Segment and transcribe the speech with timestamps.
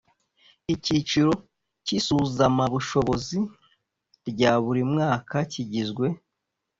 [0.73, 1.31] icyiciro
[1.85, 3.39] cy isuzamabushobozi
[4.29, 6.07] rya buri mwaka kigizwe